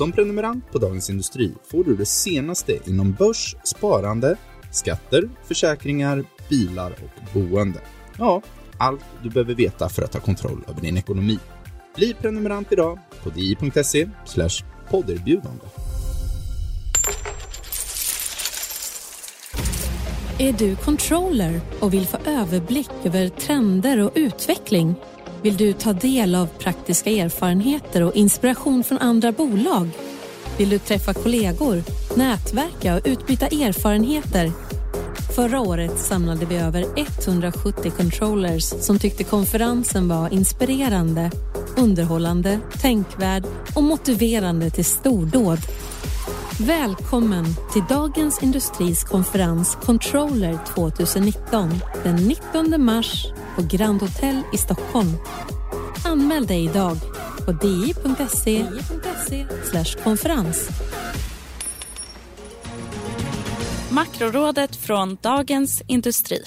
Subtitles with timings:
[0.00, 4.36] Som prenumerant på Dagens Industri får du det senaste inom börs, sparande,
[4.70, 7.80] skatter, försäkringar, bilar och boende.
[8.18, 8.42] Ja,
[8.78, 11.38] allt du behöver veta för att ta kontroll över din ekonomi.
[11.96, 14.08] Bli prenumerant idag på di.se
[14.90, 15.64] podderbjudande.
[20.38, 24.94] Är du controller och vill få överblick över trender och utveckling?
[25.42, 29.88] Vill du ta del av praktiska erfarenheter och inspiration från andra bolag?
[30.58, 31.82] Vill du träffa kollegor,
[32.16, 34.52] nätverka och utbyta erfarenheter?
[35.36, 41.30] Förra året samlade vi över 170 controllers som tyckte konferensen var inspirerande,
[41.76, 43.44] underhållande, tänkvärd
[43.76, 45.58] och motiverande till stordåd.
[46.60, 51.70] Välkommen till Dagens Industris konferens Controller 2019
[52.04, 53.26] den 19 mars
[53.60, 55.16] på Grand Hotel i Stockholm.
[56.04, 56.96] Anmäl dig idag
[57.44, 58.66] på di.se
[60.04, 60.68] konferens.
[63.90, 66.42] Makrorådet från Dagens Industri.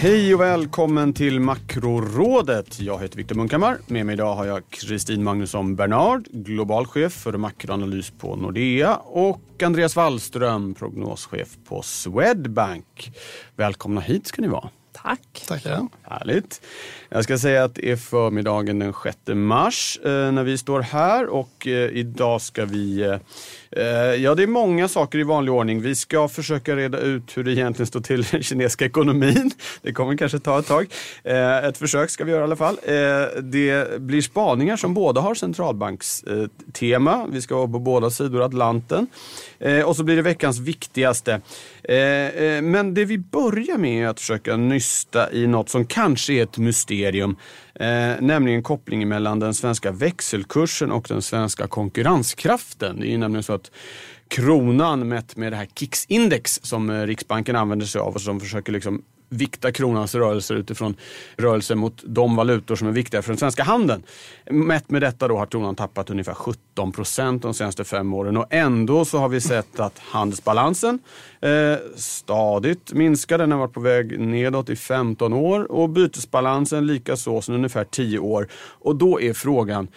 [0.00, 2.80] Hej och välkommen till Makrorådet.
[2.80, 3.78] Jag heter Viktor Munkhammar.
[3.86, 9.62] Med mig idag har jag Kristin Magnusson Bernard, global chef för makroanalys på Nordea och
[9.62, 13.12] Andreas Wallström, prognoschef på Swedbank.
[13.56, 14.70] Välkomna hit ska ni vara.
[15.02, 15.44] Tack.
[15.46, 15.88] Tackar.
[16.02, 16.60] Härligt.
[17.08, 21.26] Jag ska säga att det är förmiddagen den 6 mars eh, när vi står här
[21.26, 23.16] och eh, idag ska vi eh,
[24.18, 25.82] Ja, det är många saker i vanlig ordning.
[25.82, 29.50] Vi ska försöka reda ut hur det egentligen står till i den kinesiska ekonomin.
[29.82, 30.86] Det kommer kanske ta ett tag.
[31.24, 32.76] Ett försök ska vi göra i alla fall.
[33.42, 37.26] Det blir spaningar som båda har centralbankstema.
[37.32, 39.06] Vi ska vara på båda sidor Atlanten.
[39.84, 41.40] och så blir det veckans viktigaste.
[42.62, 44.87] men det vi börjar med är att försöka nysta
[45.32, 47.36] i något som kanske är ett mysterium.
[47.74, 53.00] Eh, nämligen kopplingen mellan den svenska växelkursen och den svenska konkurrenskraften.
[53.00, 53.70] Det är ju nämligen så att
[54.28, 58.72] kronan mätt med det här KIX-index som eh, Riksbanken använder sig av och som försöker
[58.72, 60.96] liksom vikta kronans rörelser utifrån
[61.36, 64.02] rörelser mot de valutor som är viktiga för den svenska handeln.
[64.50, 68.46] Mätt med detta då har kronan tappat ungefär 17 procent de senaste fem åren och
[68.50, 70.98] ändå så har vi sett att handelsbalansen
[71.40, 73.38] eh, stadigt minskar.
[73.38, 78.18] Den har varit på väg nedåt i 15 år och bytesbalansen likaså sedan ungefär 10
[78.18, 78.48] år.
[78.54, 79.88] Och då är frågan,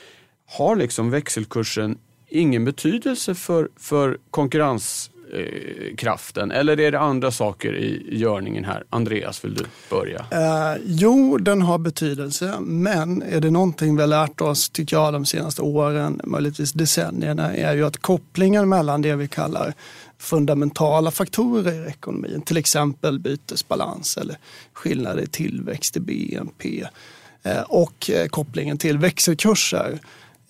[0.57, 1.97] har liksom växelkursen
[2.29, 6.51] ingen betydelse för, för konkurrens eh, kraften?
[6.51, 8.83] Eller är det andra saker i görningen här?
[8.89, 10.25] Andreas, vill du börja?
[10.31, 15.13] Eh, jo, den har betydelse, men är det någonting vi har lärt oss, tycker jag,
[15.13, 19.73] de senaste åren, möjligtvis decennierna, är ju att kopplingen mellan det vi kallar
[20.21, 24.37] fundamentala faktorer i ekonomin, till exempel bytesbalans eller
[24.73, 26.87] skillnader i tillväxt i BNP
[27.43, 29.99] eh, och eh, kopplingen till växelkurser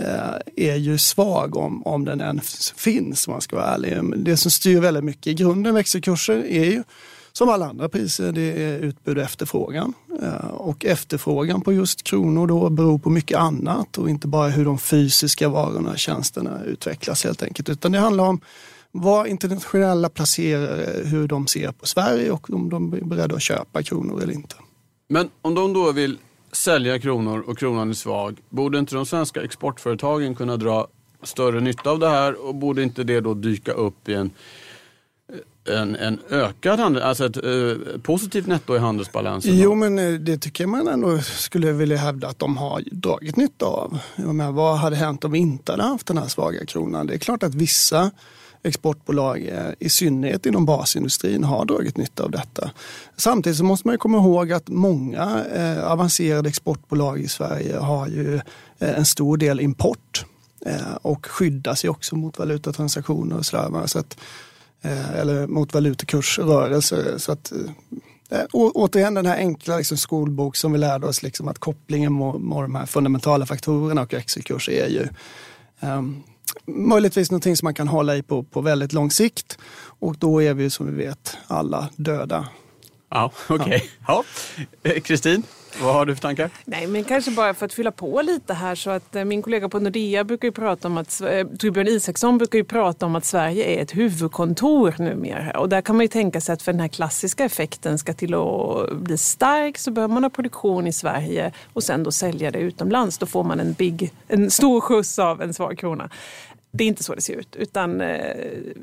[0.02, 3.98] Eh, är ju svag om, om den ens finns om man ska vara ärlig.
[4.18, 6.84] Det som styr väldigt mycket i grunden växelkurser är ju
[7.32, 9.94] som alla andra priser, det är utbud och efterfrågan.
[10.22, 14.66] Eh, och efterfrågan på just kronor då beror på mycket annat och inte bara hur
[14.66, 17.70] de fysiska varorna och tjänsterna utvecklas helt enkelt.
[17.70, 18.42] Utan det handlar om
[18.92, 23.84] vad internationella placerare, hur de ser på Sverige och om de är beredda att köpa
[23.84, 24.56] kronor eller inte.
[25.10, 26.18] Men om de då vill
[26.52, 28.38] sälja kronor och kronan är svag.
[28.50, 30.88] Borde inte de svenska exportföretagen kunna dra
[31.24, 34.32] större nytta av det här och borde inte det då dyka upp i en
[35.70, 39.58] en, en ökad handel, alltså ett eh, positivt netto i handelsbalansen?
[39.58, 43.66] Jo, men eh, det tycker man ändå skulle vilja hävda att de har dragit nytta
[43.66, 44.00] av.
[44.16, 47.08] Jag vad hade hänt om vi inte hade haft den här svaga kronan?
[47.08, 48.12] Det är klart att vissa
[48.64, 52.72] exportbolag, eh, i synnerhet inom basindustrin, har dragit nytta av detta.
[53.18, 58.36] Samtidigt så måste man komma ihåg att många eh, avancerade exportbolag i Sverige har ju
[58.80, 60.26] eh, en stor del import
[60.66, 63.88] eh, och skyddar sig också mot valutatransaktioner och sådär.
[63.88, 64.18] Så att,
[64.82, 67.18] eh, eller mot valutakursrörelser.
[67.18, 71.48] Så att, eh, eh återigen den här enkla liksom, skolbok som vi lärde oss, liksom,
[71.48, 75.08] att kopplingen mot, mot de här fundamentala faktorerna och växelkurs är ju
[75.80, 76.24] um,
[76.66, 79.58] möjligtvis någonting som man kan hålla i på, på väldigt lång sikt.
[80.00, 82.48] Och då är vi som vi vet alla döda
[83.12, 83.66] Ja, okej.
[83.66, 83.82] Okay.
[84.08, 84.24] Ja.
[84.84, 85.44] Eh, Kristin?
[85.82, 86.50] Vad har du för tankar?
[86.66, 89.70] Nej, men kanske bara för att fylla på lite här så att eh, min kollega
[89.70, 93.26] på Nordea brukar ju prata om att, eh, Torbjörn Isaksson brukar ju prata om att
[93.26, 95.60] Sverige är ett huvudkontor numera.
[95.60, 98.34] Och där kan man ju tänka sig att för den här klassiska effekten ska till
[98.34, 102.60] att bli stark så behöver man ha produktion i Sverige och sen då sälja det
[102.60, 103.18] utomlands.
[103.18, 106.10] Då får man en, big, en stor skjuts av en svag krona.
[106.74, 108.36] Det är inte så det ser ut, utan eh,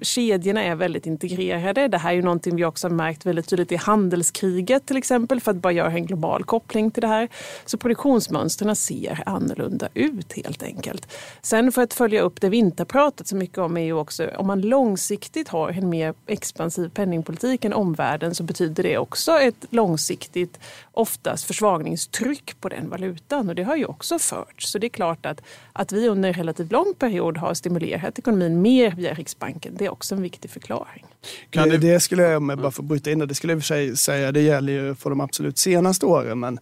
[0.03, 1.89] kedjorna är väldigt integrerade.
[1.89, 5.41] Det här är ju någonting vi också har märkt väldigt tydligt i handelskriget till exempel,
[5.41, 7.29] för att bara göra en global koppling till det här.
[7.65, 11.09] Så produktionsmönstren ser annorlunda ut helt enkelt.
[11.43, 13.93] Sen för att följa upp det vi inte har pratat så mycket om är ju
[13.93, 19.33] också om man långsiktigt har en mer expansiv penningpolitik än omvärlden så betyder det också
[19.33, 20.61] ett långsiktigt,
[20.93, 24.71] oftast försvagningstryck på den valutan och det har ju också förts.
[24.71, 25.43] Så det är klart att,
[25.73, 29.75] att vi under en relativt lång period har stimulerat stimulerat ekonomin mer via Riksbanken.
[29.79, 31.05] Det är också en viktig förklaring.
[31.51, 33.67] Kan det, det skulle jag, bara för att bryta in det, det skulle jag för
[33.67, 36.41] sig säga, det gäller ju för de absolut senaste åren.
[36.41, 36.59] Men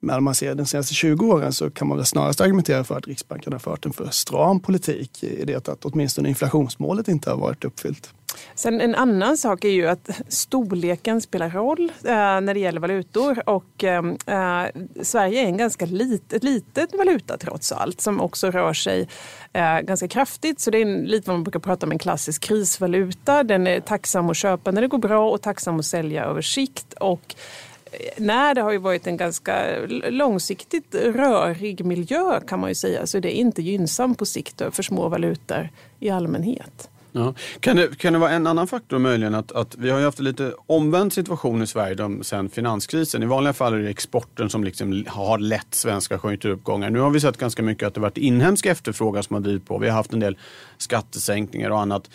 [0.00, 2.98] men om man ser de senaste 20 åren så kan man väl snarast argumentera för
[2.98, 7.36] att Riksbanken har fört en för stram politik i det att åtminstone inflationsmålet inte har
[7.36, 8.14] varit uppfyllt.
[8.54, 13.48] Sen en annan sak är ju att storleken spelar roll eh, när det gäller valutor
[13.48, 14.68] och eh, eh,
[15.02, 19.08] Sverige är en ganska lit, ett litet valuta trots allt som också rör sig
[19.52, 20.60] eh, ganska kraftigt.
[20.60, 23.44] Så det är en, lite vad man brukar prata om en klassisk krisvaluta.
[23.44, 26.92] Den är tacksam att köpa när det går bra och tacksam att sälja över sikt.
[26.92, 27.34] Och
[28.16, 33.06] Nej, det har ju varit en ganska långsiktigt rörig miljö kan man ju säga.
[33.06, 35.68] Så det är inte gynnsamt på sikt för små valutor
[36.00, 36.90] i allmänhet.
[37.12, 37.34] Ja.
[37.60, 40.18] Kan, det, kan det vara en annan faktor möjligen att, att vi har ju haft
[40.18, 43.22] en lite omvänd situation i Sverige de, sen finanskrisen.
[43.22, 46.90] I vanliga fall är det exporten som liksom har lett svenska konjunkturuppgångar.
[46.90, 49.78] Nu har vi sett ganska mycket att det varit inhemsk efterfrågan som har drivit på.
[49.78, 50.36] Vi har haft en del
[50.78, 52.10] skattesänkningar och annat.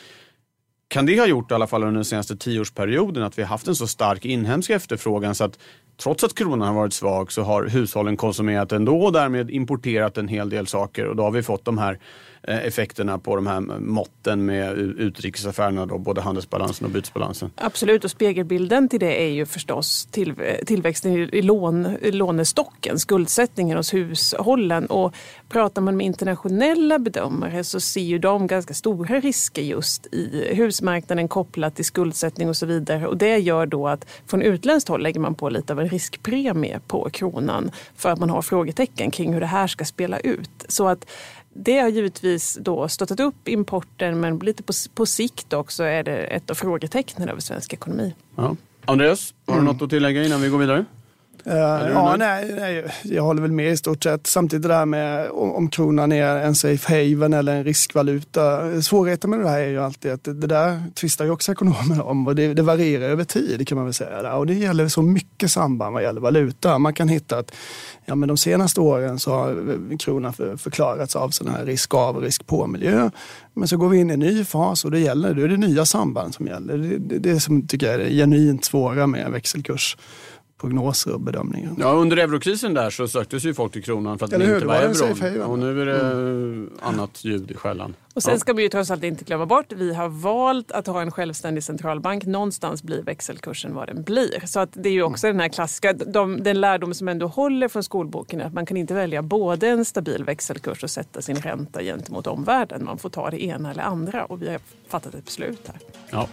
[0.94, 3.68] Kan det ha gjort i alla fall under den senaste tioårsperioden att vi har haft
[3.68, 5.60] en så stark inhemsk efterfrågan så att
[6.04, 10.28] trots att kronan har varit svag så har hushållen konsumerat ändå och därmed importerat en
[10.28, 11.06] hel del saker.
[11.06, 12.00] Och då har vi fått de här
[12.48, 17.52] Eh, effekterna på de här måtten med utrikesaffärerna, då, både handelsbalansen och bytesbalansen?
[17.56, 20.34] Absolut, och spegelbilden till det är ju förstås till,
[20.66, 24.86] tillväxten i, lån, i lånestocken, skuldsättningen hos hushållen.
[24.86, 25.16] Och
[25.50, 31.28] pratar man med internationella bedömare så ser ju de ganska stora risker just i husmarknaden
[31.28, 33.08] kopplat till skuldsättning och så vidare.
[33.08, 36.80] Och det gör då att från utländskt håll lägger man på lite av en riskpremie
[36.88, 40.63] på kronan för att man har frågetecken kring hur det här ska spela ut.
[40.74, 41.06] Så att
[41.54, 46.18] det har givetvis då stöttat upp importen men lite på, på sikt också är det
[46.18, 48.16] ett av frågetecknen över svensk ekonomi.
[48.36, 48.56] Ja.
[48.86, 49.74] Andreas, har du mm.
[49.74, 50.86] något att tillägga innan vi går vidare?
[51.48, 51.54] Uh,
[51.90, 54.28] ja, nej, nej, jag håller väl med i stort sett.
[54.28, 58.82] Samtidigt det där med om, kronan är en safe haven eller en riskvaluta.
[58.82, 62.28] Svårigheten med det här är ju alltid att det, där tvistar ju också ekonomerna om
[62.28, 64.36] och det, det, varierar över tid kan man väl säga.
[64.36, 66.78] Och det gäller så mycket samband vad gäller valuta.
[66.78, 67.52] Man kan hitta att
[68.06, 72.16] ja, men de senaste åren så har kronan för, förklarats av sån här risk av
[72.16, 73.10] och risk på miljö.
[73.54, 75.58] Men så går vi in i en ny fas och det gäller, då är det
[75.58, 76.78] nya samband som gäller.
[76.78, 79.98] Det, det, det som tycker jag är det genuint svåra med växelkurs
[80.64, 81.76] prognoser och bedömningar.
[81.80, 84.68] Ja, under eurokrisen där så sökte ju folk till kronan för att Eller det inte
[84.68, 85.42] var euron.
[85.42, 86.70] Och nu är det mm.
[86.82, 87.96] annat ljud i skällan.
[88.14, 88.40] Och sen ja.
[88.40, 91.64] ska vi ju trots allt inte glömma bort, vi har valt att ha en självständig
[91.64, 92.26] centralbank.
[92.26, 94.46] Någonstans blir växelkursen vad den blir.
[94.46, 95.38] Så att det är ju också mm.
[95.38, 98.78] den här klassiska, de, den lärdom som ändå håller från skolboken är att man kan
[98.78, 102.86] inte välja både en stabil växelkurs och sätta sin ränta gentemot omvärlden.
[102.86, 105.78] Man får ta det ena eller andra och vi har fattat ett beslut här.
[106.12, 106.28] Ja.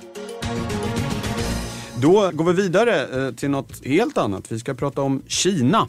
[2.03, 4.53] Då går vi vidare eh, till något helt annat.
[4.53, 5.89] Vi ska prata om Kina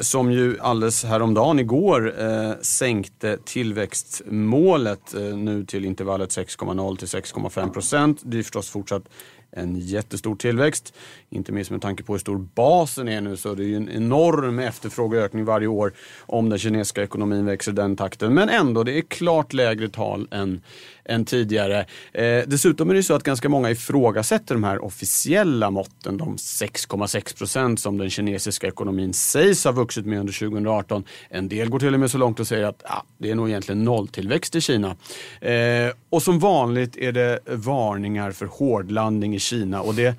[0.00, 7.70] som ju alldeles häromdagen, igår, eh, sänkte tillväxtmålet eh, nu till intervallet 6,0 till 6,5
[7.70, 8.20] procent.
[8.24, 9.02] Det är förstås fortsatt
[9.50, 10.94] en jättestor tillväxt.
[11.30, 13.88] Inte minst med tanke på hur stor basen är nu så det är ju en
[13.88, 18.34] enorm efterfrågeökning varje år om den kinesiska ekonomin växer i den takten.
[18.34, 20.62] Men ändå, det är klart lägre tal än
[21.04, 21.86] än tidigare.
[22.12, 27.38] Eh, dessutom är det så att ganska många ifrågasätter de här officiella måtten, de 6,6
[27.38, 31.04] procent som den kinesiska ekonomin sägs ha vuxit med under 2018.
[31.28, 33.48] En del går till och med så långt och säger att ah, det är nog
[33.48, 34.96] egentligen nolltillväxt i Kina.
[35.40, 40.16] Eh, och som vanligt är det varningar för hårdlandning i Kina och det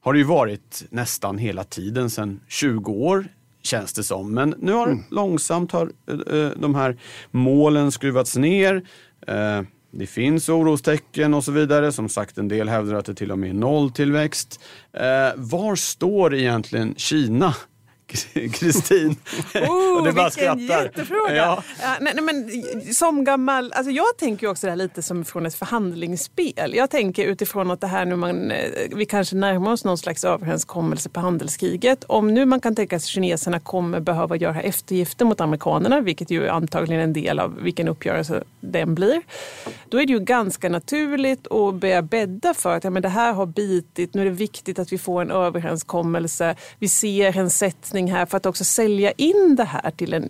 [0.00, 3.28] har det ju varit nästan hela tiden sedan 20 år
[3.62, 4.34] känns det som.
[4.34, 5.04] Men nu har mm.
[5.10, 5.90] långsamt har,
[6.32, 6.96] uh, de här
[7.30, 8.82] målen skruvats ner.
[9.90, 11.92] Det finns orostecken och så vidare.
[11.92, 14.60] Som sagt, en del hävdar att det till och med är nolltillväxt.
[14.92, 17.54] Eh, var står egentligen Kina
[18.52, 19.16] Kristin.
[19.54, 20.84] Oh, du bara vilken skrattar.
[20.84, 21.34] jättefråga!
[21.34, 21.62] Ja.
[21.82, 25.46] Ja, nej, nej, men, som gammal, alltså jag tänker också det här lite som från
[25.46, 26.74] ett förhandlingsspel.
[26.74, 30.24] Jag tänker utifrån att det här nu man, eh, vi kanske närmar oss någon slags
[30.24, 32.04] överenskommelse på handelskriget.
[32.04, 36.30] Om nu man kan tänka sig att kineserna kommer behöva göra eftergifter mot amerikanerna, vilket
[36.30, 39.22] ju är antagligen en del av vilken uppgörelse den blir.
[39.88, 43.32] Då är det ju ganska naturligt att börja bädda för att ja, men det här
[43.32, 46.56] har bitit, nu är det viktigt att vi får en överenskommelse.
[46.78, 50.22] Vi ser en sättning här för att också sälja in det här till en,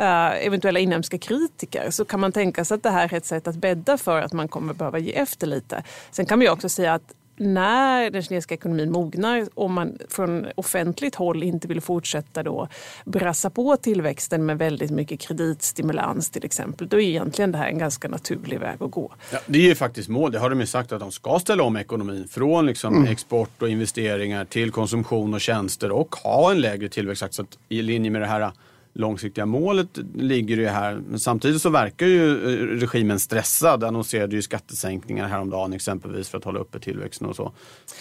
[0.00, 1.90] uh, eventuella inhemska kritiker.
[1.90, 4.32] Så kan man tänka sig att det här är ett sätt att bädda för att
[4.32, 5.82] man kommer behöva ge efter lite.
[6.10, 10.46] Sen kan man ju också säga att när den kinesiska ekonomin mognar, om man från
[10.54, 12.68] offentligt håll inte vill fortsätta då
[13.04, 17.78] brassa på tillväxten med väldigt mycket kreditstimulans till exempel, då är egentligen det här en
[17.78, 19.12] ganska naturlig väg att gå.
[19.32, 21.62] Ja, det är ju faktiskt mål, det har de ju sagt att de ska ställa
[21.62, 26.88] om ekonomin från liksom export och investeringar till konsumtion och tjänster och ha en lägre
[26.88, 27.34] tillväxttakt.
[27.34, 28.52] Så att i linje med det här
[28.92, 31.02] långsiktiga målet ligger det ju här.
[31.08, 33.84] Men samtidigt så verkar ju eh, regimen stressad.
[33.84, 37.52] Annonserade ju skattesänkningar häromdagen exempelvis för att hålla uppe tillväxten och så.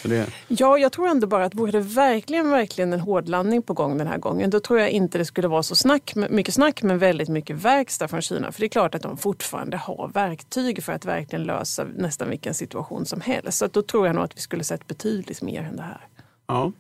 [0.02, 0.28] så det...
[0.48, 4.08] Ja, jag tror ändå bara att vore det verkligen, verkligen en hårdlandning på gång den
[4.08, 7.30] här gången, då tror jag inte det skulle vara så snack, mycket snack men väldigt
[7.30, 8.52] mycket verkstad från Kina.
[8.52, 12.54] För det är klart att de fortfarande har verktyg för att verkligen lösa nästan vilken
[12.54, 13.58] situation som helst.
[13.58, 16.08] Så då tror jag nog att vi skulle sett betydligt mer än det här.
[16.52, 16.72] Ja.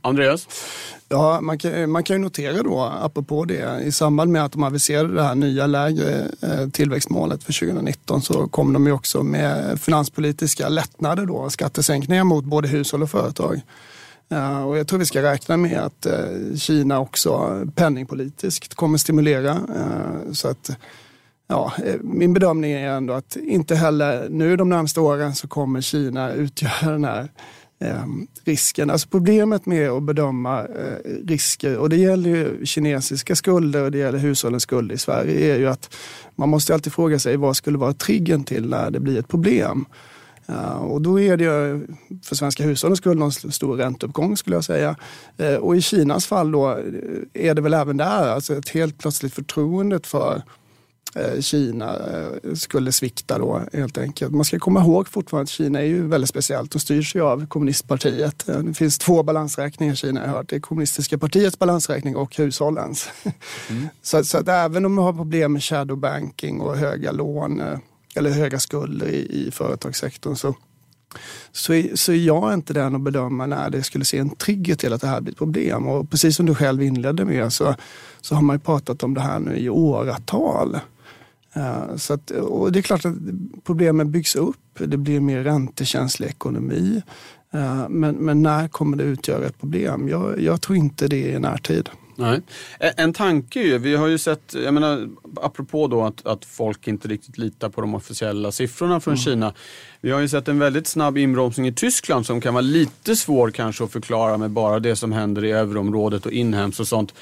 [0.00, 0.48] Andreas?
[1.08, 4.62] Ja, man kan, man kan ju notera då, apropå det, i samband med att de
[4.62, 9.80] aviserade det här nya lägre eh, tillväxtmålet för 2019 så kom de ju också med
[9.80, 13.60] finanspolitiska lättnader då, skattesänkningar mot både hushåll och företag.
[14.32, 19.60] Uh, och jag tror vi ska räkna med att uh, Kina också penningpolitiskt kommer stimulera.
[20.32, 20.70] Så att,
[21.48, 26.32] ja, min bedömning är ändå att inte heller nu de närmaste åren så kommer Kina
[26.32, 27.28] utgöra den här
[27.82, 28.04] eh,
[28.44, 28.90] risken.
[28.90, 33.98] Alltså problemet med att bedöma eh, risker, och det gäller ju kinesiska skulder och det
[33.98, 35.94] gäller hushållens skulder i Sverige, är ju att
[36.36, 39.86] man måste alltid fråga sig vad skulle vara triggern till när det blir ett problem.
[40.48, 41.86] Uh, och då är det ju
[42.22, 44.96] för svenska hushållens skull någon stor ränteuppgång skulle jag säga.
[45.40, 46.76] Uh, och i Kinas fall då eh,
[47.48, 50.42] är det väl även där, alltså ett helt plötsligt förtroendet för
[51.40, 54.32] Kina eh, skulle svikta då helt enkelt.
[54.32, 57.46] Man ska komma ihåg fortfarande att Kina är ju väldigt speciellt och styrs ju av
[57.46, 58.48] kommunistpartiet.
[58.48, 60.48] Eh, det finns två balansräkningar i Kina jag har hört.
[60.48, 63.08] Det är kommunistiska partiets balansräkning och hushållens.
[63.70, 63.88] Mm.
[64.02, 67.62] så, så att även om man har problem med shadow banking och höga lån
[68.14, 70.54] eller höga skulder i, i företagssektorn så
[71.52, 74.74] så är, så är jag inte den att bedöma när det skulle se en trigger
[74.74, 75.88] till att det här blir ett problem.
[75.88, 77.74] Och precis som du själv inledde med så,
[78.20, 80.80] så har man ju pratat om det här nu i åratal.
[81.96, 83.14] Så att, och det är klart att
[83.64, 84.56] problemen byggs upp.
[84.78, 87.02] Det blir mer räntekänslig ekonomi.
[87.88, 90.08] Men, men när kommer det utgöra ett problem?
[90.08, 91.90] Jag, jag tror inte det är i närtid.
[92.16, 92.40] Nej.
[92.78, 97.08] En tanke ju, vi har ju sett, jag menar, apropå då att, att folk inte
[97.08, 99.22] riktigt litar på de officiella siffrorna från mm.
[99.22, 99.54] Kina.
[100.00, 103.50] Vi har ju sett en väldigt snabb inbromsning i Tyskland som kan vara lite svår
[103.50, 107.14] kanske att förklara med bara det som händer i euroområdet och inhemskt och sånt.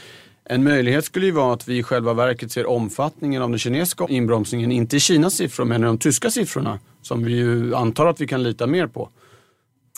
[0.52, 4.06] En möjlighet skulle ju vara att vi i själva verket ser omfattningen av den kinesiska
[4.08, 8.20] inbromsningen, inte i Kinas siffror men i de tyska siffrorna som vi ju antar att
[8.20, 9.08] vi kan lita mer på.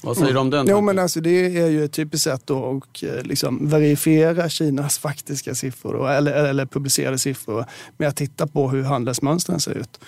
[0.03, 0.61] Vad säger du om den?
[0.61, 0.71] Mm.
[0.71, 5.55] Jo, men alltså, det är ju ett typiskt sätt att eh, liksom, verifiera Kinas faktiska
[5.55, 7.65] siffror eller, eller publicerade siffror
[7.97, 10.01] med att titta på hur handelsmönstren ser ut.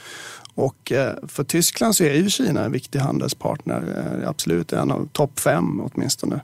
[0.55, 3.83] Och eh, för Tyskland så är ju Kina en viktig handelspartner,
[4.23, 6.41] eh, absolut en av topp fem åtminstone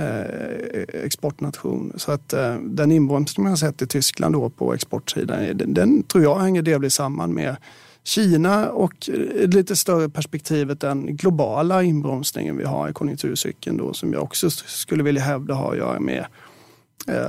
[0.00, 1.92] Eh, exportnation.
[1.96, 5.74] Så att eh, den inbromsning man har sett i Tyskland då på exportsidan, eh, den,
[5.74, 7.56] den tror jag hänger delvis samman med
[8.04, 9.10] Kina och
[9.46, 15.02] lite större perspektivet den globala inbromsningen vi har i konjunkturcykeln då som jag också skulle
[15.02, 16.49] vilja hävda har att göra med Eh,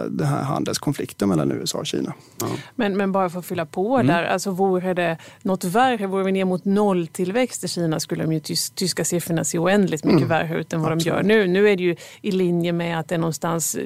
[0.09, 2.13] den här handelskonflikten mellan USA och Kina.
[2.39, 2.47] Ja.
[2.75, 4.07] Men, men bara för att fylla på mm.
[4.07, 8.33] där, alltså vore det något värre, vore vi ner mot nolltillväxt i Kina skulle de
[8.33, 10.29] ju tys, tyska siffrorna se oändligt mycket mm.
[10.29, 11.05] värre ut än vad Absolut.
[11.05, 11.47] de gör nu.
[11.47, 13.77] Nu är det ju i linje med att det är någonstans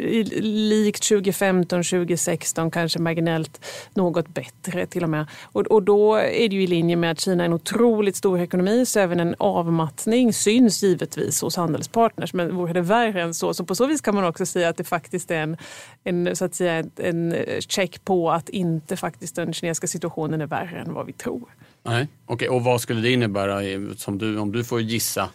[0.41, 5.27] likt 2015, 2016, kanske marginellt något bättre till och med.
[5.43, 8.39] Och, och då är det ju i linje med att Kina är en otroligt stor
[8.39, 12.33] ekonomi så även en avmattning syns givetvis hos handelspartners.
[12.33, 14.77] Men vore det värre än så, så på så vis kan man också säga att
[14.77, 15.57] det faktiskt är en
[16.03, 20.79] en, så att säga, en check på att inte faktiskt den kinesiska situationen är värre
[20.79, 21.49] än vad vi tror.
[21.83, 22.47] Nej, okay.
[22.47, 23.59] och vad skulle det innebära
[23.97, 25.29] som du, om du får gissa?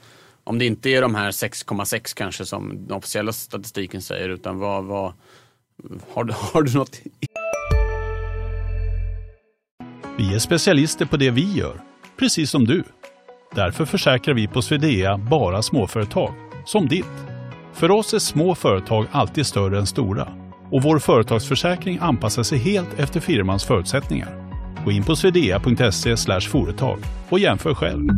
[0.45, 4.85] Om det inte är de här 6,6 kanske som den officiella statistiken säger utan vad,
[4.85, 5.13] vad
[6.13, 7.01] har, du, har du något?
[10.19, 11.81] Vi är specialister på det vi gör,
[12.17, 12.85] precis som du.
[13.55, 16.35] Därför försäkrar vi på Swedea bara småföretag,
[16.67, 17.30] som ditt.
[17.73, 20.29] För oss är små företag alltid större än stora
[20.71, 24.51] och vår företagsförsäkring anpassar sig helt efter firmans förutsättningar.
[24.85, 26.99] Gå in på swedea.se företag
[27.29, 28.09] och jämför själv.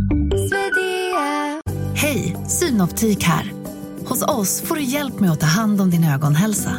[1.95, 3.53] Hej, Synoptik här.
[4.07, 6.73] Hos oss får du hjälp med att ta hand om din ögonhälsa.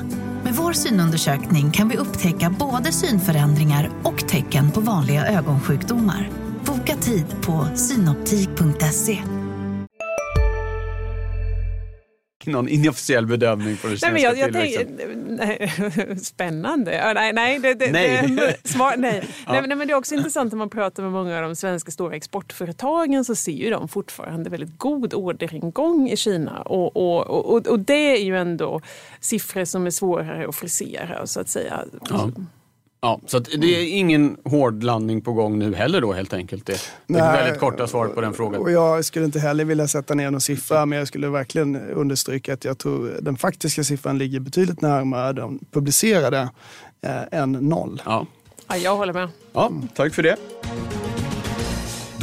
[0.43, 6.29] Med vår synundersökning kan vi upptäcka både synförändringar och tecken på vanliga ögonsjukdomar.
[6.65, 9.32] Boka tid på synoptik.se.
[12.51, 14.97] Någon inofficiell bedömning på det Nej, men jag, jag tillväxten?
[14.97, 15.15] tänker,
[16.05, 16.93] nej, spännande.
[16.95, 18.27] Ja, Nej, nej, det, det, Nej.
[18.27, 19.11] Det, smart, nej.
[19.47, 21.55] nej, men, nej, men det är också intressant när man pratar med många av de
[21.55, 26.61] svenska stora exportföretagen så ser ju de fortfarande väldigt god orderingång i Kina.
[26.61, 28.81] Och, och, och, och det är ju ändå
[29.19, 31.83] siffror som är svårare att frisera så att säga.
[32.09, 32.31] Ja.
[33.03, 36.65] Ja, så att det är ingen hård landning på gång nu heller då helt enkelt.
[36.65, 37.43] Det, det är Nej.
[37.43, 38.61] väldigt korta svaret på den frågan.
[38.61, 42.53] Och jag skulle inte heller vilja sätta ner någon siffra, men jag skulle verkligen understryka
[42.53, 46.49] att jag tror den faktiska siffran ligger betydligt närmare de publicerade
[47.01, 48.01] eh, än noll.
[48.05, 48.27] Ja.
[48.67, 49.29] Ja, jag håller med.
[49.53, 50.35] Ja, tack för det.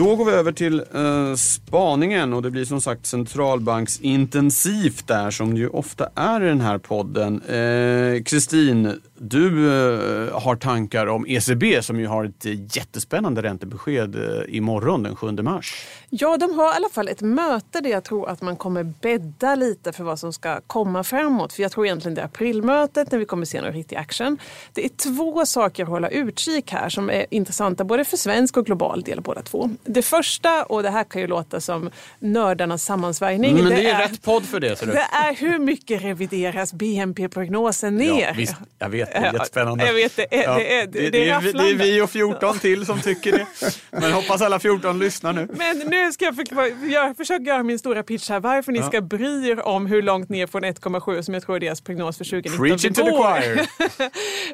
[0.00, 5.54] Då går vi över till eh, spaningen och det blir som sagt centralbanksintensivt där som
[5.54, 7.42] det ju ofta är i den här podden.
[7.42, 14.56] Eh, Kristin, du eh, har tankar om ECB som ju har ett jättespännande räntebesked eh,
[14.56, 15.86] imorgon den 7 mars.
[16.10, 19.54] Ja, de har i alla fall ett möte där jag tror att man kommer bädda
[19.54, 21.52] lite för vad som ska komma framåt.
[21.52, 24.38] För jag tror egentligen det är aprilmötet när vi kommer se någon riktig action.
[24.72, 28.66] Det är två saker att hålla utkik här som är intressanta både för svensk och
[28.66, 29.70] global del båda två.
[29.92, 33.54] Det första, och det här kan ju låta som nördarnas sammansvärjning.
[33.54, 34.76] Men det är rätt podd för det.
[34.78, 38.26] Så det är hur mycket revideras BNP-prognosen ner?
[38.26, 39.86] Ja, visst, jag vet, det är jättespännande.
[39.86, 42.10] Jag vet, det är, Ja, det är, det, är, det, är, det är vi och
[42.10, 43.46] 14 till som tycker det.
[43.90, 45.48] Men hoppas alla 14 lyssnar nu.
[45.52, 48.40] Men nu ska jag, för, jag försöka göra min stora pitch här.
[48.40, 51.60] Varför ni ska bry er om hur långt ner från 1,7 som jag tror är
[51.60, 53.66] deras prognos för 2019 Preaching to the choir.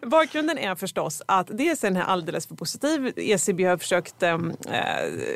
[0.06, 3.12] Bakgrunden är förstås att dels är den här alldeles för positiv.
[3.16, 4.38] ECB har försökt äh,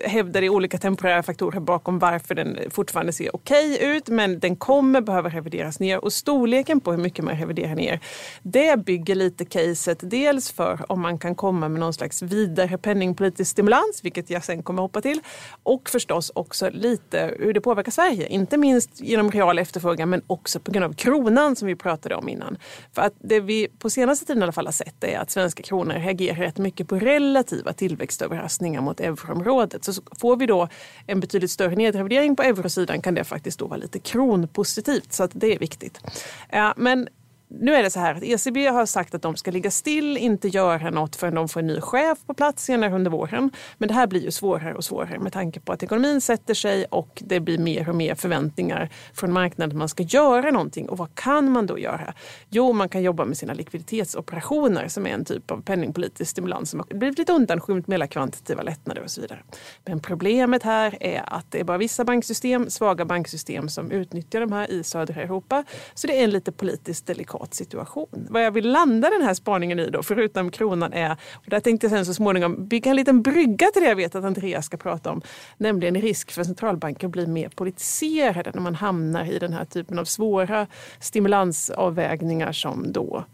[0.04, 4.08] hävdar det i olika temporära faktorer bakom varför den fortfarande ser okej ut.
[4.08, 8.00] Men den kommer behöva revideras ner och storleken på hur mycket man reviderar ner
[8.42, 13.50] det bygger lite caset dels för om man kan komma med någon slags vidare penningpolitisk
[13.50, 15.20] stimulans, vilket jag sen kommer hoppa till.
[15.62, 18.26] Och förstås också lite hur det påverkar Sverige.
[18.26, 22.28] Inte minst genom real efterfrågan men också på grund av kronan som vi pratade om
[22.28, 22.56] innan.
[22.92, 25.62] För att det vi på senaste tiden i alla fall har sett är att svenska
[25.62, 29.69] kronor reagerar rätt mycket på relativa tillväxtöverraskningar mot euroområdet.
[29.80, 30.68] Så får vi då
[31.06, 35.12] en betydligt större nedrevidering på eurosidan kan det faktiskt då vara lite kronpositivt.
[35.12, 36.00] Så att det är viktigt.
[36.48, 37.08] Eh, men
[37.52, 40.48] nu är det så här att ECB har sagt att de ska ligga still, inte
[40.48, 43.50] göra något förrän de får en ny chef på plats senare under våren.
[43.78, 46.84] Men det här blir ju svårare och svårare med tanke på att ekonomin sätter sig
[46.84, 50.88] och det blir mer och mer förväntningar från marknaden att man ska göra någonting.
[50.88, 52.14] Och vad kan man då göra?
[52.48, 56.80] Jo, man kan jobba med sina likviditetsoperationer som är en typ av penningpolitisk stimulans som
[56.80, 59.42] har blivit lite undanskymt med alla kvantitativa lättnader och så vidare.
[59.84, 64.52] Men problemet här är att det är bara vissa banksystem, svaga banksystem som utnyttjar de
[64.52, 65.64] här i södra Europa.
[65.94, 68.26] Så det är en lite politiskt delikat situation.
[68.30, 71.84] Vad jag vill landa den här spaningen i då, förutom kronan är, och där tänkte
[71.86, 74.76] jag sen så småningom bygga en liten brygga till det jag vet att Andreas ska
[74.76, 75.22] prata om,
[75.56, 79.98] nämligen risk för centralbanker att bli mer politiserade när man hamnar i den här typen
[79.98, 80.66] av svåra
[81.00, 83.24] stimulansavvägningar som då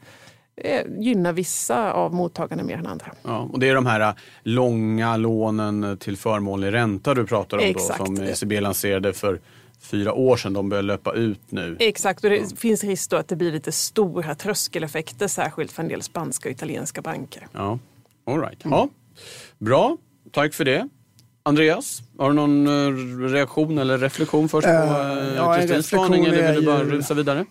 [0.56, 3.12] eh, gynnar vissa av mottagarna mer än andra.
[3.22, 7.64] Ja, och det är de här äh, långa lånen till förmånlig ränta du pratar om
[7.64, 7.98] Exakt.
[7.98, 9.40] då, som ECB lanserade för
[9.80, 10.52] fyra år sedan.
[10.52, 11.76] De börjar löpa ut nu.
[11.80, 15.88] Exakt, och det finns risk då att det blir lite stora tröskeleffekter, särskilt för en
[15.88, 17.48] del spanska och italienska banker.
[17.52, 17.78] Ja,
[18.26, 18.60] all right.
[18.64, 18.88] Ja,
[19.58, 19.96] bra,
[20.32, 20.88] tack för det.
[21.46, 25.86] Andreas, har du någon eh, reaktion eller reflektion först på Eh, eh, ja, en Kristins
[25.86, 27.44] spaning eller vill du är bara rusa vidare?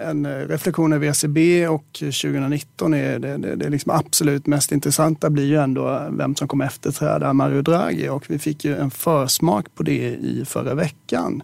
[0.00, 5.30] En eh, reflektion över ECB och 2019 är det, det, det liksom absolut mest intressanta
[5.30, 9.74] blir ju ändå vem som kommer efterträda Mario Draghi och vi fick ju en försmak
[9.74, 11.42] på det i förra veckan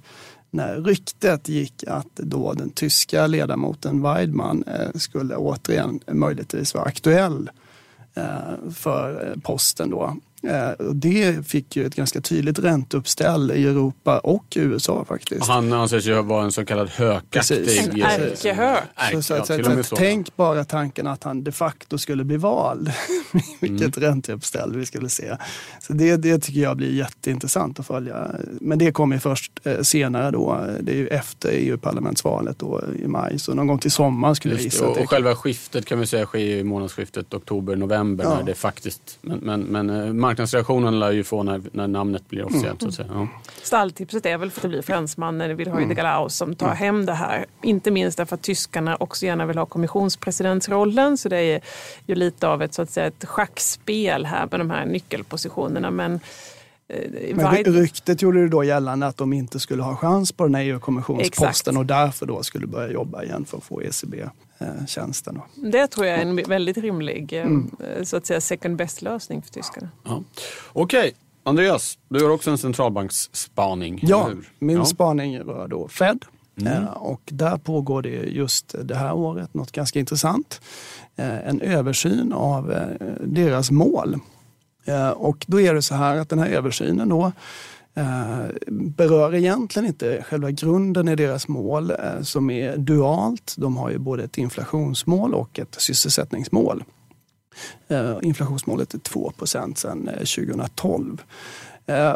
[0.51, 7.51] när ryktet gick att då den tyska ledamoten Weidmann skulle återigen möjligtvis vara aktuell
[8.75, 10.17] för posten då.
[10.43, 15.47] Eh, och Det fick ju ett ganska tydligt ränteuppställ i Europa och USA faktiskt.
[15.47, 17.41] Han anses ju vara en så kallad hökaktig...
[17.65, 17.87] Precis.
[17.89, 18.83] En ärkehök.
[19.13, 19.97] Så, så, ja, att- så, till att- och med så.
[19.97, 22.93] tänk bara tanken att han de facto skulle bli vald.
[23.61, 24.09] Vilket Mm.
[24.11, 25.37] ränteuppställ vi skulle se.
[25.81, 28.31] Så det, det tycker jag blir jätteintressant att följa.
[28.61, 30.67] Men det kommer ju först eh, senare då.
[30.81, 33.39] Det är ju efter EU-parlamentsvalet då i maj.
[33.39, 34.91] Så någon gång till sommaren skulle jag Just det, gissa.
[35.01, 38.35] och, och själva skiftet kan vi säga sker i månadsskiftet oktober-november Ja.
[38.37, 39.19] när det faktiskt...
[39.23, 42.83] Men, men, men eh, marknadsreaktionen lär ju få när, när namnet blir officiellt.
[42.83, 43.09] Så att säga.
[43.15, 43.29] Ja.
[43.63, 45.89] Stalltipset är väl för att det blir fransmannen Wilhelm mm.
[45.89, 47.47] de Galaus som tar hem det här.
[47.63, 51.19] Inte minst därför att tyskarna också gärna vill ha kommissionspresidentsrollen.
[51.19, 51.61] Så det är
[52.07, 55.91] ju lite av ett, så att säga, ett schackspel här med de här nyckelpositionerna.
[55.91, 56.21] Men
[56.89, 60.55] Eh, Men ryktet gjorde det då gällande att de inte skulle ha chans på den
[60.55, 63.83] här EU-kommissionsposten och därför då skulle börja jobba igen för att få
[64.61, 65.41] ECB-tjänsten.
[65.55, 67.71] Det tror jag är en väldigt rimlig eh, mm.
[68.05, 69.89] så att säga second best-lösning för tyskarna.
[70.05, 70.23] Ja.
[70.73, 71.13] Okej, okay.
[71.43, 74.01] Andreas, du har också en centralbanksspaning.
[74.03, 74.85] Ja, min ja.
[74.85, 76.25] spaning rör då Fed.
[76.61, 76.73] Mm.
[76.73, 80.61] Eh, och där pågår det just det här året något ganska intressant.
[81.17, 82.75] En översyn av
[83.21, 84.21] deras mål
[84.87, 87.33] Eh, och då är det så här att den här översynen då eh,
[87.97, 93.55] Eh, berör egentligen inte själva grunden i deras mål eh, som är dualt.
[93.59, 96.85] De har ju både ett inflationsmål och ett sysselsättningsmål.
[97.89, 101.23] Eh, inflationsmålet är 2% sedan 2012.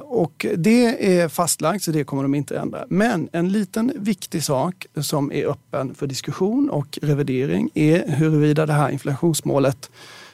[0.02, 2.84] Och det är fastlagt så det kommer de inte ändra.
[2.88, 8.72] Men en liten viktig sak som är öppen för diskussion och revidering är huruvida det
[8.72, 9.90] här inflationsmålet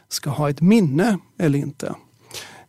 [0.08, 1.94] ska ha ett minne eller inte.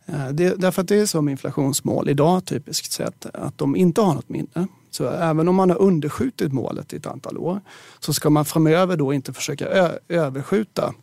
[0.08, 4.14] Eh, det, därför att det är som inflationsmål idag typiskt sett, att de inte har
[4.14, 4.66] något minne.
[4.90, 7.60] Så även om man har underskjutit målet i ett antal år
[8.00, 10.94] så ska man framöver då inte försöka överskjuta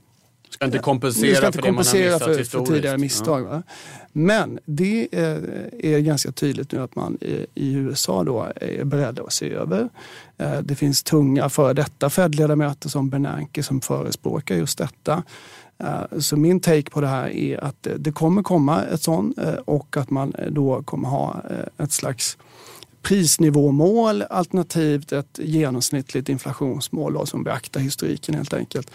[0.55, 3.47] Ska inte kompensera, ska inte för, kompensera för, för, tidigare misstag.
[3.49, 3.61] Ja.
[4.11, 9.19] Men det är, är, ganska tydligt nu att man i, i USA då är beredd
[9.19, 9.89] att se över.
[10.37, 15.23] Eh, det finns tunga före detta Fed-ledamöter som Bernanke som förespråkar just detta.
[15.77, 19.37] Eh, så min take på det här är att eh, det kommer komma ett sånt
[19.37, 21.41] eh, och att man då kommer ha
[21.77, 22.37] ett slags
[23.01, 28.91] prisnivåmål alternativt ett genomsnittligt inflationsmål då, som beaktar historiken helt enkelt.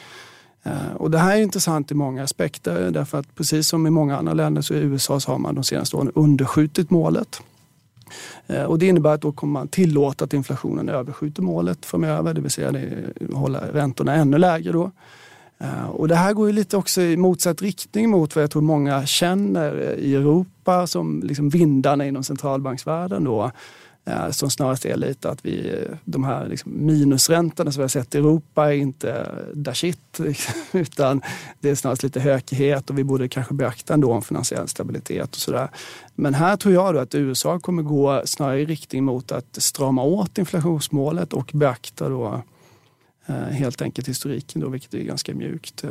[0.96, 4.34] Och det här är intressant i många aspekter därför att precis som i många andra
[4.34, 7.42] länder så i USA så har man de senaste åren underskjutit målet.
[8.66, 12.50] Och det innebär att då kommer man tillåta att inflationen överskjuter målet framöver, det vill
[12.50, 12.88] säga det
[13.32, 14.90] hålla räntorna ännu lägre då.
[15.60, 18.62] Eh, och det här går ju lite också i motsatt riktning mot vad jag tror
[18.62, 23.50] många känner eh, i Europa som liksom vindarna inom centralbanksvärlden då.
[24.04, 28.14] Eh, som snarast är lite att vi, de här liksom minusräntorna som vi har sett
[28.14, 31.22] i Europa är inte da shit, liksom, utan
[31.60, 35.40] det är snarast lite hökighet och vi borde kanske beakta ändå en finansiell stabilitet och
[35.40, 35.68] sådär.
[36.14, 40.02] Men här tror jag då att USA kommer gå snarare i riktning mot att strama
[40.02, 42.42] åt inflationsmålet och beakta då
[43.32, 45.84] helt enkelt historiken, då, vilket är ganska mjukt.
[45.84, 45.90] Eh,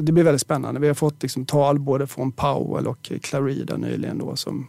[0.00, 0.80] det blir väldigt spännande.
[0.80, 4.68] Vi har fått liksom tal både från Powell och Clarida nyligen då, som,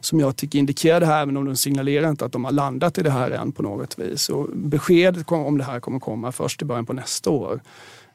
[0.00, 2.98] som jag tycker indikerar det här, även om de signalerar inte att de har landat
[2.98, 4.28] i det här än på något vis.
[4.28, 7.60] Och beskedet om det här kommer komma först i början på nästa år.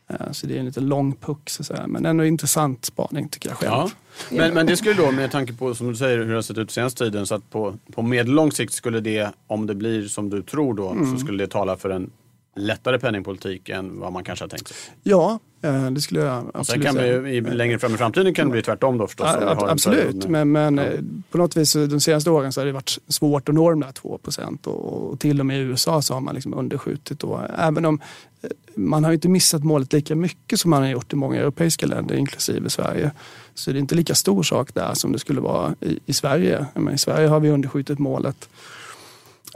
[0.09, 1.87] Eh, så det är en lite lång puck, så att säga.
[1.87, 3.71] men ändå intressant spaning tycker jag själv.
[3.71, 3.89] Ja.
[4.29, 6.57] Men, men det skulle då, med tanke på som du säger hur det har sett
[6.57, 10.29] ut senaste tiden, så att på, på medellång sikt skulle det, om det blir som
[10.29, 11.11] du tror då, mm.
[11.11, 12.11] så skulle det tala för en
[12.55, 14.77] lättare penningpolitik än vad man kanske har tänkt sig?
[15.03, 17.19] Ja, eh, det skulle jag absolut Sen kan säga.
[17.19, 19.27] Vi, längre fram i framtiden kan det bli tvärtom då förstås.
[19.41, 20.83] Ja, absolut, men, men ja.
[20.83, 20.99] Eh,
[21.31, 23.91] på något vis de senaste åren så har det varit svårt att nå de där
[23.91, 27.19] 2 procent och, och till och med i USA så har man liksom underskjutit.
[27.19, 27.41] Då.
[27.57, 27.99] Även om
[28.41, 31.85] eh, man har inte missat målet lika mycket som man har gjort i många europeiska
[31.85, 33.11] länder, inklusive Sverige.
[33.53, 36.65] Så det är inte lika stor sak där som det skulle vara i, i Sverige.
[36.73, 38.49] Men I Sverige har vi underskjutit målet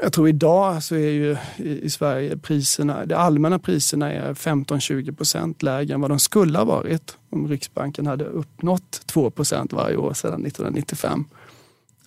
[0.01, 5.63] jag tror idag så är ju i Sverige priserna, de allmänna priserna är 15-20 procent
[5.63, 10.13] lägre än vad de skulle ha varit om Riksbanken hade uppnått 2 procent varje år
[10.13, 11.25] sedan 1995.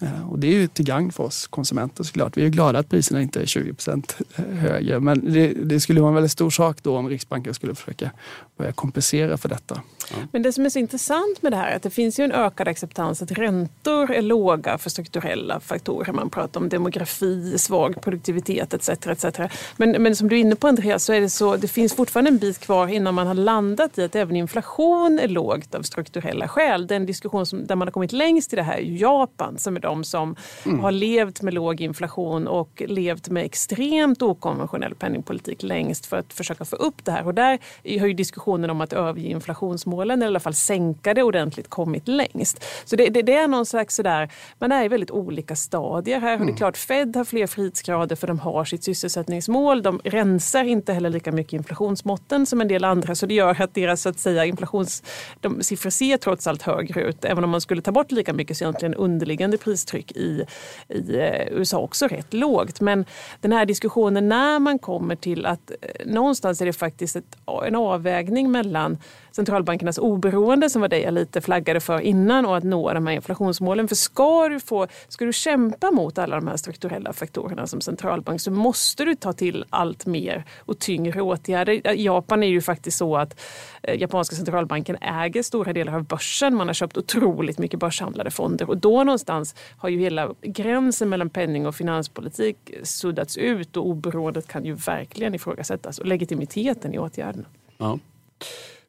[0.00, 2.36] Eh, och det är ju till gagn för oss konsumenter såklart.
[2.36, 5.00] Vi är glada att priserna inte är 20 % eh, högre.
[5.00, 8.10] Men det, det, skulle vara en väldigt stor sak då om Riksbanken skulle försöka
[8.56, 9.80] börja kompensera för detta.
[10.10, 10.16] Ja.
[10.32, 12.32] Men det som är så intressant med det här är att det finns ju en
[12.32, 16.12] ökad acceptans att räntor är låga för strukturella faktorer.
[16.12, 18.88] Man pratar om demografi, svag produktivitet etc.
[18.88, 19.38] etc.
[19.76, 22.30] Men, men som du är inne på Andreas så är det så det finns fortfarande
[22.30, 26.48] en bit kvar innan man har landat i att även inflation är lågt av strukturella
[26.48, 26.86] skäl.
[26.86, 29.89] Den diskussion som, där man har kommit längst i det här är Japan som idag
[29.90, 30.80] de som mm.
[30.80, 36.64] har levt med låg inflation och levt med extremt okonventionell penningpolitik längst för att försöka
[36.64, 37.26] få upp det här.
[37.26, 37.58] Och där
[38.00, 42.08] har ju diskussionen om att överge inflationsmålen, eller i alla fall sänka det ordentligt, kommit
[42.08, 42.64] längst.
[42.84, 46.34] Så det, det, det är någon slags sådär, man är i väldigt olika stadier här.
[46.34, 46.46] Mm.
[46.46, 49.82] Det är klart, Fed har fler frihetsgrader för de har sitt sysselsättningsmål.
[49.82, 53.74] De rensar inte heller lika mycket inflationsmåtten som en del andra, så det gör att
[53.74, 55.02] deras så att säga, inflations,
[55.40, 57.24] de siffror ser trots allt högre ut.
[57.24, 60.44] Även om man skulle ta bort lika mycket så egentligen underliggande pris pristryck i,
[60.88, 62.80] i eh, USA också rätt lågt.
[62.80, 63.04] Men
[63.40, 67.76] den här diskussionen när man kommer till att eh, någonstans är det faktiskt ett, en
[67.76, 68.98] avvägning mellan
[69.32, 73.14] centralbankernas oberoende som var det jag lite flaggade för innan och att nå de här
[73.14, 73.88] inflationsmålen.
[73.88, 78.40] För ska du, få, ska du kämpa mot alla de här strukturella faktorerna som centralbank
[78.40, 81.94] så måste du ta till allt mer och tyngre åtgärder.
[81.94, 83.40] I Japan är ju faktiskt så att
[83.82, 86.54] eh, japanska centralbanken äger stora delar av börsen.
[86.54, 91.30] Man har köpt otroligt mycket börshandlade fonder och då någonstans har ju hela gränsen mellan
[91.30, 96.98] penning och finanspolitik eh, suddats ut och oberoendet kan ju verkligen ifrågasättas och legitimiteten i
[96.98, 97.44] åtgärderna.
[97.78, 97.98] Ja.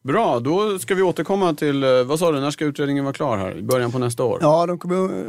[0.03, 3.37] Bra, då ska vi återkomma till, eh, vad sa du, när ska utredningen vara klar
[3.37, 3.57] här?
[3.57, 4.37] I början på nästa år?
[4.41, 5.25] Ja, de kommer eh,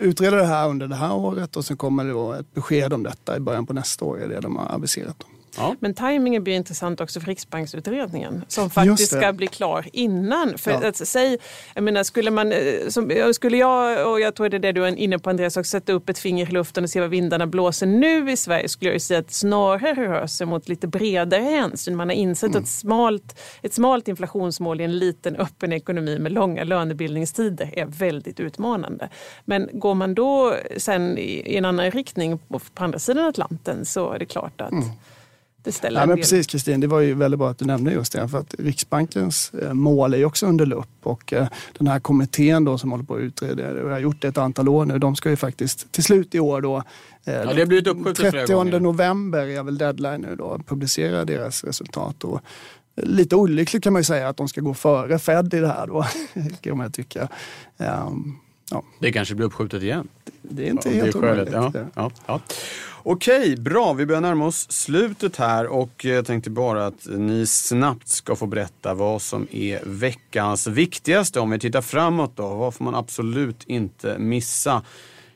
[0.00, 3.02] utreda det här under det här året och sen kommer det då ett besked om
[3.02, 5.16] detta i början på nästa år, är det de har aviserat.
[5.56, 5.76] Ja.
[5.80, 10.58] Men tajmingen blir intressant också för Riksbanksutredningen som faktiskt ska bli klar innan.
[10.58, 10.88] För ja.
[10.88, 11.38] att, säg,
[11.74, 14.86] jag menar, skulle, man, eh, som, skulle jag, och jag tror det är det du
[14.86, 17.46] är inne på Andreas, också, sätta upp ett finger i luften och se vad vindarna
[17.46, 21.96] blåser nu i Sverige skulle jag säga att snarare rör sig mot lite bredare hänsyn.
[21.96, 22.62] Man har insett mm.
[22.62, 28.40] att smalt, ett smalt inflationsmål i en liten öppen ekonomi med långa lönebildningstider är väldigt
[28.40, 29.08] utmanande.
[29.44, 34.12] Men går man då sen i en annan riktning på, på andra sidan Atlanten så
[34.12, 34.84] är det klart att mm
[35.64, 38.12] det ställer ja, men Precis Kristin, det var ju väldigt bra att du nämnde just
[38.12, 38.28] det.
[38.28, 41.46] För att Riksbankens eh, mål är ju också under lupp och eh,
[41.78, 44.68] den här kommittén då som håller på att utreda och har gjort det ett antal
[44.68, 46.82] år nu, de ska ju faktiskt till slut i år då
[47.24, 52.24] eh, Ja, det blivit uppskjutet 30 november är väl deadline nu då, publicera deras resultat.
[52.24, 52.40] Och
[52.96, 55.86] lite olyckligt kan man ju säga att de ska gå före Fed i det här
[55.86, 56.06] då,
[56.60, 57.28] kan man tycka.
[57.76, 58.38] Um,
[58.70, 58.82] ja.
[59.00, 60.08] Det kanske blir uppskjutet igen?
[60.42, 61.52] Det är inte ja, helt omöjligt.
[61.52, 62.40] Ja, ja, ja.
[63.06, 63.92] Okej, bra.
[63.92, 68.46] Vi börjar närma oss slutet här och jag tänkte bara att ni snabbt ska få
[68.46, 71.40] berätta vad som är veckans viktigaste.
[71.40, 74.82] Om vi tittar framåt då, vad får man absolut inte missa?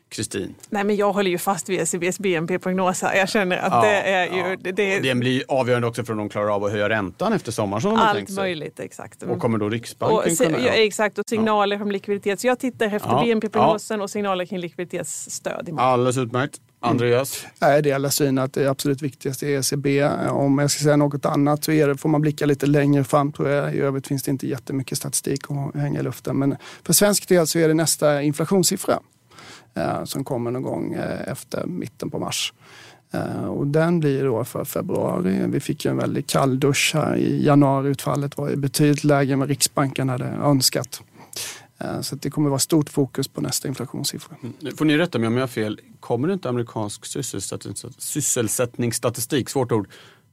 [0.08, 0.54] Kristin?
[0.70, 3.02] Nej, men jag håller ju fast vid ECBs BNP-prognos.
[3.02, 4.58] Jag känner att ja, det är ju...
[4.62, 4.72] Ja.
[4.72, 7.82] Det, Den blir avgörande också för om de klarar av att höja räntan efter sommaren
[7.82, 8.32] som de har tänkt sig.
[8.32, 9.22] Allt möjligt, exakt.
[9.22, 10.58] Och kommer då Riksbanken och, kunna...
[10.58, 11.82] Ja, exakt, och signaler ja.
[11.82, 12.40] om likviditet.
[12.40, 15.74] Så jag tittar efter BNP-prognosen och signaler kring likviditetsstöd.
[15.78, 16.60] Alldeles utmärkt.
[16.80, 17.46] Andreas?
[17.60, 17.74] Mm.
[17.74, 20.04] Jag delar synen att det absolut viktigaste är ECB.
[20.30, 23.32] Om jag ska säga något annat så är det, får man blicka lite längre fram
[23.32, 23.74] tror jag.
[23.74, 26.36] I övrigt finns det inte jättemycket statistik att hänga i luften.
[26.36, 29.00] Men för svensk del så är det nästa inflationssiffra
[29.74, 32.52] eh, som kommer någon gång eh, efter mitten på mars.
[33.10, 35.42] Eh, och den blir då för februari.
[35.46, 37.88] Vi fick ju en väldigt kall dusch här i januari.
[37.88, 41.02] Utfallet var betydligt lägre än vad Riksbanken hade önskat.
[41.78, 44.36] Eh, så det kommer vara stort fokus på nästa inflationssiffra.
[44.42, 44.54] Mm.
[44.60, 44.76] Nu mm.
[44.76, 45.80] får ni rätta mig om jag har fel.
[46.00, 47.06] Kommer det inte amerikansk
[47.98, 49.88] sysselsättningsstatistik, svårt ord,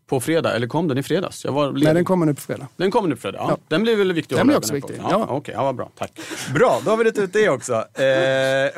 [0.07, 1.45] på fredag, eller kom den i fredags?
[1.45, 2.67] Jag var Nej, den kommer nu på fredag.
[2.77, 3.47] Den kommer nu på fredag, ja.
[3.49, 3.57] ja.
[3.67, 5.07] Den blir väl viktig Den blir också viktig, ja.
[5.09, 5.23] ja.
[5.23, 6.19] Okej, okay, ja, vad bra, tack.
[6.53, 7.73] Bra, då har vi rätt ut det också.
[7.73, 8.03] Eh,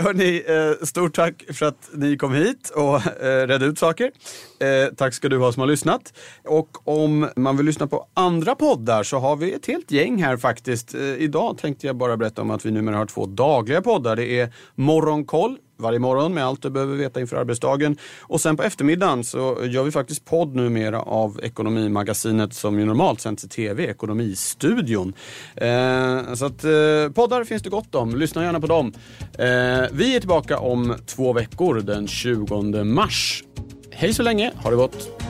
[0.04, 4.12] hörni, eh, stort tack för att ni kom hit och eh, redde ut saker.
[4.60, 6.14] Eh, tack ska du ha som har lyssnat.
[6.46, 10.38] Och om man vill lyssna på andra poddar så har vi ett helt gäng här
[10.38, 10.96] faktiskt.
[10.96, 14.16] Eh, idag tänkte jag bara berätta om att vi numera har två dagliga poddar.
[14.16, 17.98] Det är Morgonkoll varje morgon med allt du behöver veta inför arbetsdagen.
[18.22, 23.22] Och sen på eftermiddagen så gör vi faktiskt podd numera av Ekonomimagasinet som ju normalt
[23.22, 25.14] sänds i tv, Ekonomistudion.
[25.56, 28.94] Eh, så att eh, poddar finns det gott om, lyssna gärna på dem.
[29.34, 29.48] Eh,
[29.92, 33.44] vi är tillbaka om två veckor den 20 mars.
[33.92, 35.22] Hej så länge, ha det gott!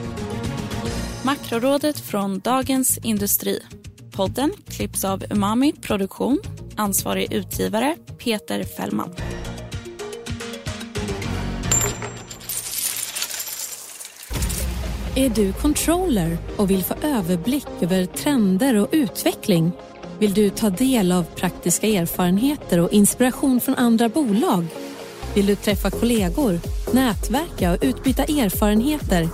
[1.26, 3.60] Makrorådet från Dagens Industri.
[4.12, 6.40] Podden klipps av Umami Produktion.
[6.76, 9.10] Ansvarig utgivare Peter Fällman.
[15.18, 19.72] Är du controller och vill få överblick över trender och utveckling?
[20.20, 24.66] Vill du ta del av praktiska erfarenheter och inspiration från andra bolag?
[25.36, 26.60] Vill du träffa kollegor,
[26.94, 29.30] nätverka och utbyta erfarenheter?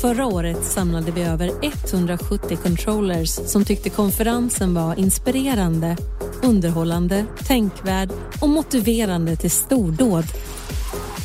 [0.00, 5.96] Förra året samlade vi över 170 controllers som tyckte konferensen var inspirerande,
[6.42, 10.24] underhållande, tänkvärd och motiverande till stordåd.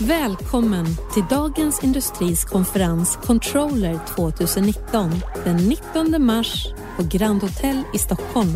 [0.07, 5.11] Välkommen till Dagens Industris konferens Controller 2019
[5.43, 8.49] den 19 mars på Grand Hotel i Stockholm.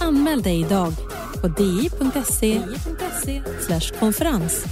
[0.00, 0.92] Anmäl dig idag
[1.40, 2.62] på di.se
[4.00, 4.64] konferens.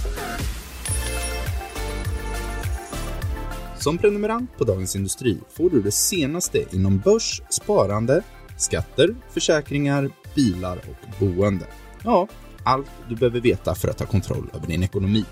[3.77, 8.23] Som prenumerant på Dagens Industri får du det senaste inom börs, sparande,
[8.57, 11.65] skatter, försäkringar, bilar och boende.
[12.03, 12.27] Ja,
[12.63, 15.25] allt du behöver veta för att ta kontroll över din ekonomi.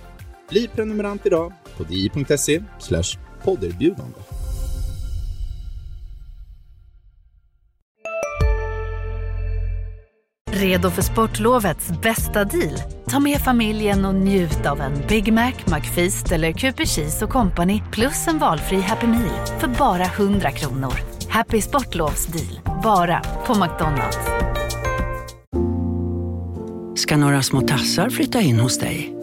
[0.49, 2.62] Bli prenumerant idag på di.se
[3.43, 4.19] podderbjudande.
[10.51, 12.77] Redo för sportlovets bästa deal?
[13.06, 17.82] Ta med familjen och njut av en Big Mac, McFeast eller Cooper Cheese och Company
[17.91, 20.93] plus en valfri Happy Meal för bara 100 kronor.
[21.29, 24.17] Happy Sportlovs deal, bara på McDonalds.
[26.95, 29.22] Ska några små tassar flytta in hos dig?